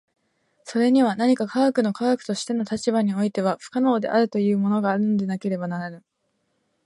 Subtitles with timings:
[0.63, 6.03] それには何か科学の科学としての立場においては不可能であるというものがあるのでなければならぬ。